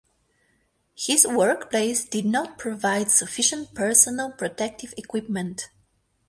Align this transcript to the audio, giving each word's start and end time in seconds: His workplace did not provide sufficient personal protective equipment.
His 0.95 1.27
workplace 1.27 2.05
did 2.05 2.25
not 2.25 2.57
provide 2.57 3.11
sufficient 3.11 3.75
personal 3.75 4.31
protective 4.31 4.95
equipment. 4.97 5.69